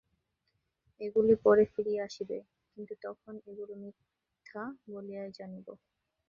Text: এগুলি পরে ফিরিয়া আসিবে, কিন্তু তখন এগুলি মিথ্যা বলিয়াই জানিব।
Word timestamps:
এগুলি 1.01 1.33
পরে 1.43 1.63
ফিরিয়া 1.73 2.01
আসিবে, 2.07 2.37
কিন্তু 2.77 2.93
তখন 3.05 3.33
এগুলি 3.49 3.75
মিথ্যা 3.83 4.61
বলিয়াই 4.87 5.29
জানিব। 5.37 5.67